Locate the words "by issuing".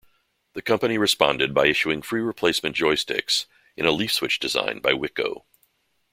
1.53-2.01